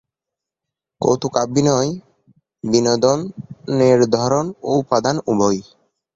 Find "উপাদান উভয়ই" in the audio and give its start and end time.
4.81-5.61